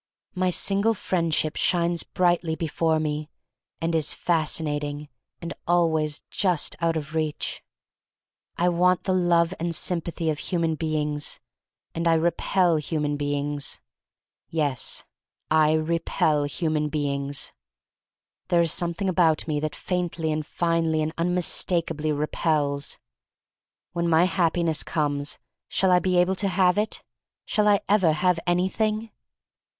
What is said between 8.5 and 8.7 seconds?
I